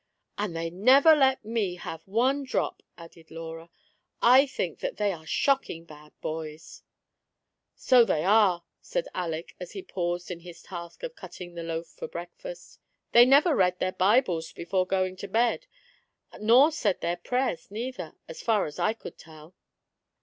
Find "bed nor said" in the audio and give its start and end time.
15.27-17.01